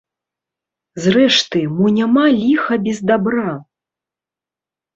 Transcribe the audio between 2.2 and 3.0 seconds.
ліха без